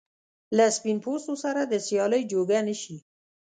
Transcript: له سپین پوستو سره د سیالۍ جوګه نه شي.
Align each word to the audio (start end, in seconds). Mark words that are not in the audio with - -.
له 0.57 0.65
سپین 0.77 0.97
پوستو 1.03 1.33
سره 1.43 1.61
د 1.65 1.73
سیالۍ 1.87 2.21
جوګه 2.31 2.59
نه 2.67 2.75
شي. 2.81 2.97